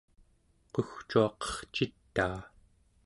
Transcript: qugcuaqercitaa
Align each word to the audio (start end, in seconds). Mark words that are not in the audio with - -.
qugcuaqercitaa 0.73 2.39